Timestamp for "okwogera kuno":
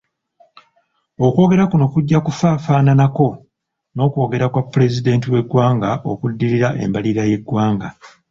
1.25-1.85